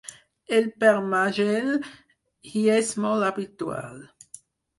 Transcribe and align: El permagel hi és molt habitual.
El 0.59 0.63
permagel 0.83 1.69
hi 2.53 2.65
és 2.79 2.91
molt 3.05 3.27
habitual. 3.29 4.03